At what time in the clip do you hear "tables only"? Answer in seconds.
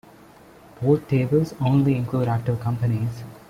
1.09-1.95